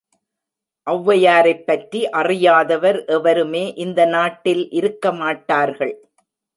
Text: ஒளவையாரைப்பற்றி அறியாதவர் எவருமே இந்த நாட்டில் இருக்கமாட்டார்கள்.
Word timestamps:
ஒளவையாரைப்பற்றி 0.87 2.01
அறியாதவர் 2.21 2.99
எவருமே 3.05 3.63
இந்த 3.85 4.05
நாட்டில் 4.05 4.67
இருக்கமாட்டார்கள். 4.71 5.95